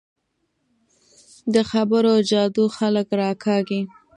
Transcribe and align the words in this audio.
د 1.53 1.55
خبرو 1.69 2.13
جادو 2.29 2.65
خلک 2.77 3.07
راکاږي 3.21 3.81